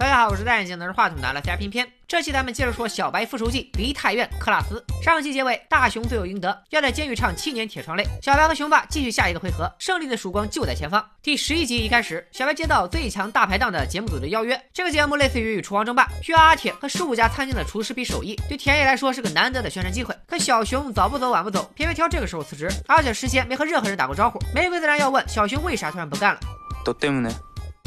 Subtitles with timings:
[0.00, 1.86] 大家好，我是戴眼镜拿着话筒的来加偏偏。
[2.08, 4.82] 这期咱们接着说小白复仇记梨泰院克拉斯。
[5.02, 8.02] 上期结尾，大雄罪有应得，要在监狱唱七年铁窗泪。
[8.22, 11.06] 小白和雄霸继续下一个回合，胜利的曙光就在前方。
[11.22, 18.34] 第十一集一开始，小白接到最强大排档的节目组的邀约，这个节目类似于厨王争霸，需要阿铁和十五家餐厅的厨师比手艺。
[18.48, 24.40] 对田野来说是个难得的宣传机会，可小熊早不走晚不走，偏偏挑这个时候辞职，而且事先没和任何人打过招呼。
[24.54, 26.40] 玫瑰自然要问小熊为啥突然不干了。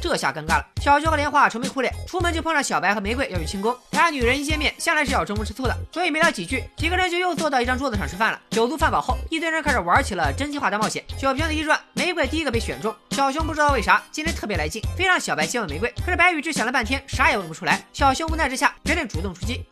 [0.00, 3.76] 这下尴尬了，小熊和莲花愁眉苦脸，出门就碰上小白和玫瑰要去庆功。
[3.90, 8.40] 俩女人一见面，向来是要争风吃醋的，所以没聊几句，几个人就又坐到一张桌子上吃饭了。
[8.50, 11.02] 酒足饭饱后，一堆人开始玩起了真心话大冒险。
[11.18, 12.94] 酒瓶子一转，玫瑰第一个被选中。
[13.10, 15.92] 小熊不知道为啥今天特别来劲，非让小白先问玫瑰。
[16.04, 17.84] 可是白宇智想了半天，啥也问不出来。
[17.92, 19.64] 小熊无奈之下，决定主动出击。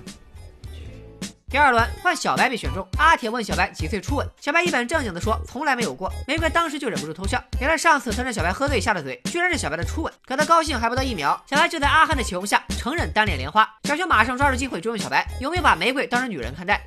[1.47, 6.11] 第二轮换小白被选中，阿铁问小白几岁初吻，小白一本正经的说从来没有过。
[6.27, 10.13] 玫瑰当时就忍不住偷笑，原来上次曾趁小白喝醉下的嘴，居然是小白的初吻。
[10.25, 13.65] 可他高兴还不到一秒，小白就在阿汉的启蒙下承认单恋莲花。
[13.83, 16.81] 小熊马上抓住机会追问小白有没有把玫瑰当成女人看待。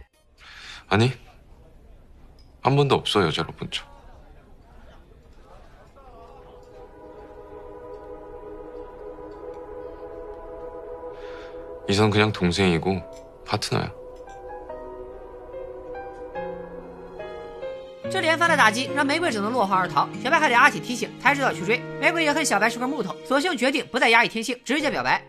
[2.62, 3.84] 아니한번도없어여자로본적
[11.88, 13.00] 이선 그냥 동생이고
[13.44, 13.92] 파트너야.
[18.10, 21.78] 这连番的打击让玫瑰只能落荒而逃，小白还得阿铁提醒才知道去追。
[22.00, 25.22] 玫瑰也恨小白是块木头，索性决定不再压抑天性，直接表白。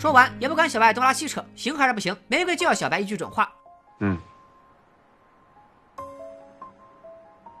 [0.00, 3.52] 说完，也不管小白东拉西扯，行还是不行，玫瑰就要小白一句准话。
[3.98, 4.16] 嗯，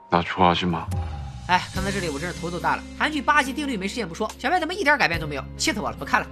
[0.08, 0.88] 那出去吗？
[1.48, 2.82] 哎，看到这里我真是头都大了。
[2.98, 5.44] 韩剧八级定律没实现不说，小白怎么一点改变都没有？
[5.58, 5.96] 气死我了！
[5.98, 6.26] 不看了。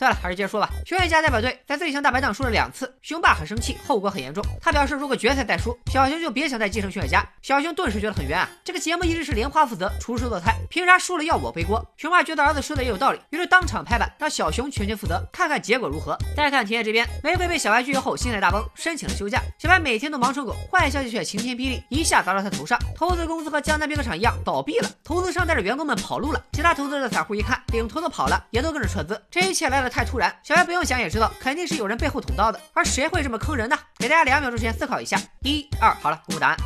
[0.00, 0.70] 算了，还是接着说吧。
[0.86, 4.42] 熊野家代表队在最强大排档输了两次，雄爸很生气，后果很严重。
[4.58, 7.22] 他表示，如果决赛再输，小熊就别想再继承熊野家。
[7.42, 8.48] 小熊顿时觉得很冤啊！
[8.64, 11.84] 这个节目一直是莲花负责出手做菜，凭啥输了要我背锅？
[11.98, 16.16] 熊爸觉得儿子说的也有道理，于是当场拍板，让小熊全权负责，看看结果如何。
[16.34, 19.42] 再看田野这边，玫瑰被小白拒绝后心态大崩，申请了休假。
[19.58, 22.78] 小白每天都忙成狗，坏消息却晴天霹雳，一下砸到他头上。
[22.96, 26.42] 投资公司和江南冰客场一样倒闭了，投资商带着员工们跑路了。
[26.52, 29.21] 其他投资的散户一看领头的跑了，也都跟着撤资。
[29.29, 32.59] 这一切来的太突然，小白不用想也知道，肯定是有人背后捅刀的。
[32.73, 33.77] 而谁会这么坑人呢？
[33.97, 36.57] 给大家两秒钟时间思考一下，一二，好了，公布答案。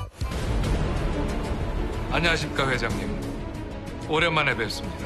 [2.11, 3.07] 안녕하십니까 회장님.
[4.09, 5.05] 오랜만에 뵙습니다.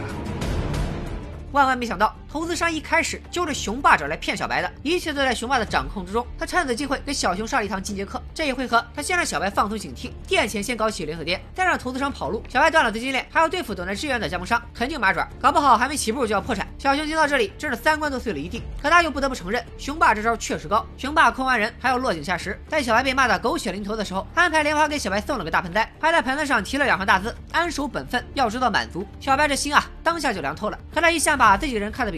[1.52, 6.27] 万万没想到， 投资商一开始就是熊霸找来骗小白的，一切都在熊霸的掌控之中。
[6.39, 8.23] 他趁此机会给小熊上了一堂进阶课。
[8.35, 12.43] 这一回合，他先让小白放松警惕，店前先搞起连锁店，再让投资商跑路。
[12.47, 16.69] 小白断了资金链，还要对付等待支援的加盟商，肯定麻爪，搞不好还没起步就要破产。
[16.79, 18.63] 小熊听到这里，真是三观都碎了一地。
[18.83, 20.87] 可他又不得不承认，熊霸这招确实高。
[20.99, 29.07] 熊爸控完人还要落井下石，在小白被骂得狗血淋头的时候，安排莲花给小白送了个大盆栽，还在盆子上题了两行大字：安守本分，要知道满足。
[29.19, 30.79] 小白这心啊，当下就凉透了。
[30.93, 32.18] 可他一向把自己人看得比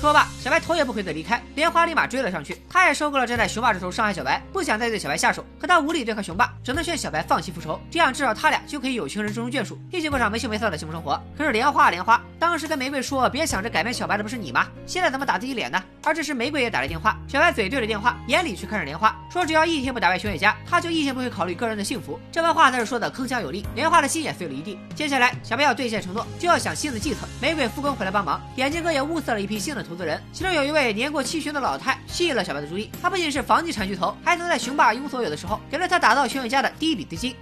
[0.00, 2.56] 说罢，小白头也不回的离开，莲花立马追了上去。
[2.70, 5.44] 他也受够了站在熊爸这头伤害小白，不想再对小白下手。
[5.60, 11.22] 可他无力对抗熊爸，只能劝小白放弃复仇，这样至少他俩就可以有情人终成眷属，一起过上没羞没臊的幸福生活。
[11.36, 14.66] 可是莲花莲花当时跟玫瑰说，别想着改变小白的不是你吗？
[14.86, 15.82] 现在怎么打自己脸呢？
[16.02, 22.18] 而这时玫瑰也打来电话，小白嘴对着电话，眼里却看着莲花，说只要一天不打败熊野家，他就一天不会考虑个人的幸福。
[22.32, 24.78] 这番话他是说的铿锵有力，莲花的心也碎了一地。
[24.94, 27.26] 接下来小白要兑现承诺，就要想新的计策。
[27.38, 32.89] 玫瑰复工回来帮忙，眼镜哥也物色了一批新的投资人，其中有一位年过七旬的老太吸引了小白的注意。
[33.01, 37.35] 他不仅是房地产巨头，还曾在熊爸一无所有的时候给了他打造熊野家的第一笔资金。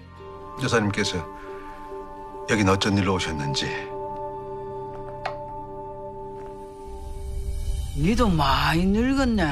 [0.61, 1.25] 여사님께서
[2.50, 3.67] 여긴 어쩐 일로 오셨는지
[7.97, 9.44] 니도 많이 늙었네.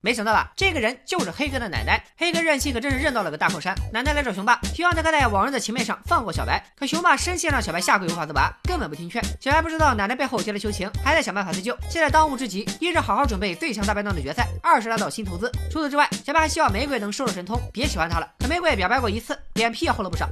[0.00, 2.04] 没想到吧，这个人就是黑哥的奶奶。
[2.18, 3.74] 黑哥任性可真是认到了个大靠山。
[3.90, 6.62] 奶奶来找熊爸，希望他可在往日的情面上放过小白。
[6.76, 9.24] 可熊爸深陷让小白下跪无法自拔，根本不听劝。
[9.40, 11.74] 小白不知道奶奶背后结了求情，还在想办法自救。
[11.88, 15.50] 现在当务之急，一是好好准备最强大排档的决赛，二是拉到新投资。
[15.70, 18.30] 除此之外，小白还希望玫瑰能收了神通，别喜欢他了。
[18.40, 20.28] 可玫瑰表白过一次，脸皮也厚了不少。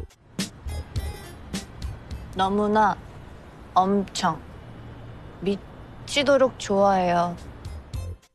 [2.36, 2.94] 너무나
[3.74, 4.38] 엄청
[5.40, 7.34] 미치도록 좋아해요.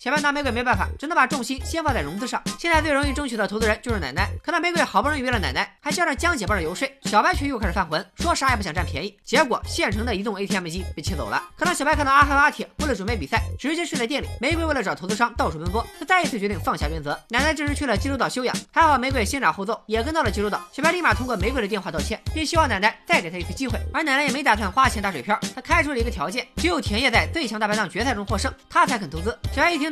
[0.02, 2.42] 小白拿玫瑰没办法，只能把重心先放在融资上。
[2.58, 9.16] 现在最容易争取的投资人就是奶奶，可那玫瑰好不容易约了奶奶，还叫上江姐帮着游说，小白却又开始犯浑，说啥也不想占便宜。
[9.22, 11.40] 结果现成的移动 ATM 机被气走了。
[11.56, 17.16] 可当小白看到阿和阿铁为了准备比赛，直接睡在店里，玫瑰为了找投资商到处奔波，他再一次决定放下原则。
[17.28, 20.60] 奶奶这时去了济州岛休养，还好玫瑰先斩后奏，也跟到了济州岛。
[20.72, 23.78] 小白立马通过玫瑰的电话道歉，并希望奶奶再给他一次机会。
[23.94, 29.38] 而奶奶也没打算花钱打水漂，她开出了一个条件，只有田野在最强大排档决赛中获胜，他才肯投资。
[29.54, 29.91] 小白一听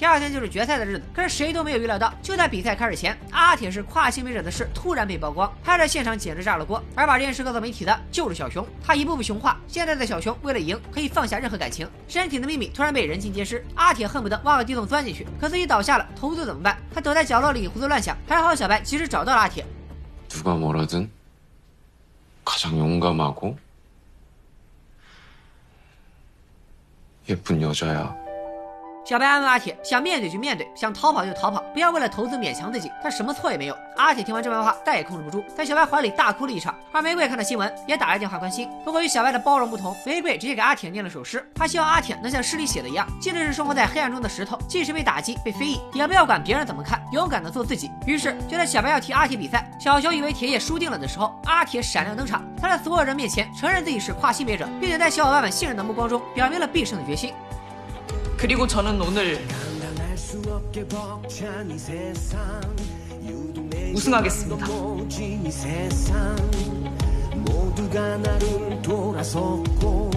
[0.00, 6.82] 第二天就是决赛的日子，可是谁都没有预料到，就在比赛开始前，阿铁是跨性别者的事突然被曝光，拍摄现场简直炸了锅。
[6.94, 16.76] 而把这件事告诉媒体的就是小熊，他一步步熊化，现在的小熊为了赢可以放下任何感情，身体的秘密突然被人尽皆知，阿铁恨不得挖个地洞钻进去，可自己倒下了，投资怎么办？
[16.92, 19.64] 他躲在角落里胡思乱想，还好小白及时找到了阿铁。
[20.28, 21.08] 누가 뭐라든
[22.44, 23.56] 가장 용감하고
[27.28, 28.19] 예쁜 여자야.
[29.03, 33.75] 小白安慰阿铁，想面对就面对，想逃跑就逃跑，不要为了投资勉强自己，他什么错也没有。
[33.97, 36.73] 阿铁听完这番话，再也控制不住，在小白怀里大哭了一场。
[36.91, 38.69] 而玫瑰看到新闻，也打来电话关心。
[38.85, 47.89] 不过与小白的包容不同，玫瑰直接给阿铁念了首诗，他希望阿铁能像诗里写的一样，即使是生活在黑暗中的石头，即使被打击、被非议，也不要管别人怎么看，勇敢的做自己。
[48.05, 57.33] 于是，就在小白要替阿铁比赛，小熊以为铁也输定了的时候，阿铁闪亮登场，他在所有人面前承认自己是跨性别者，并且在小伙伴们信任的目光中，表明了必胜的决心。
[58.41, 59.37] 그리고 저는 오늘
[63.93, 64.65] 우승하겠습니다.
[67.35, 70.09] 모두가 나를 돌아섰고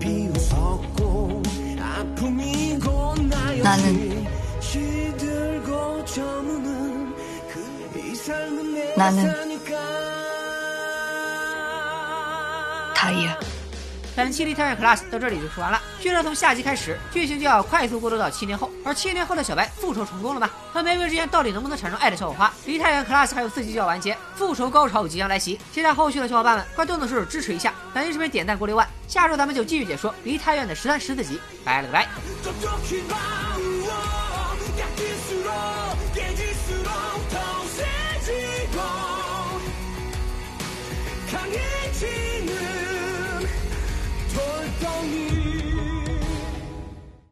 [0.00, 1.42] 비웃었고
[1.80, 4.26] 아픔이고 나였지 나는
[4.58, 7.14] 시들고 저무는
[7.94, 9.32] 그이 삶은 내가 나는
[12.96, 13.59] 다이아.
[14.19, 15.81] 本期《梨泰院 Class》到这里就说完了。
[15.99, 20.49] 据说从下集开始，剧情就要快速过渡到七年后，而七年后的小白复仇成功了吗？
[20.71, 25.59] 和玫瑰之间到底能不能产生爱的小火花？《梨泰院 Class》还有四集就要完结，复仇高潮即将来袭。
[25.73, 28.87] 期待后续的小伙伴们快动动手指支持一下，本期视频点赞过六万。
[29.07, 31.39] 下周咱们就继续解说《梨泰院》的十三、十四集。
[31.63, 32.07] 拜了个拜。
[32.43, 33.89] 촉촉히 마음워
[34.77, 36.89] 약일수록 깨질수록
[37.29, 37.37] 더
[37.75, 38.79] 세지고
[41.31, 42.68] 강해지는 돌덩이